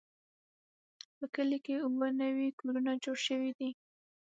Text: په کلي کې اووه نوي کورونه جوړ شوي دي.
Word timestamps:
په 1.17 1.25
کلي 1.35 1.57
کې 1.65 1.75
اووه 1.85 2.07
نوي 2.21 2.47
کورونه 2.59 2.91
جوړ 3.03 3.17
شوي 3.27 3.51
دي. 3.59 3.69